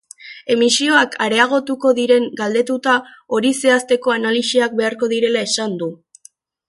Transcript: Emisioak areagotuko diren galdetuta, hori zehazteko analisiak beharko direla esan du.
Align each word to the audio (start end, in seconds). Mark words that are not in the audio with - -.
Emisioak 0.53 1.17
areagotuko 1.25 1.91
diren 1.99 2.25
galdetuta, 2.41 2.95
hori 3.37 3.51
zehazteko 3.59 4.15
analisiak 4.15 4.75
beharko 4.81 5.11
direla 5.13 5.45
esan 5.51 5.77
du. 5.85 5.91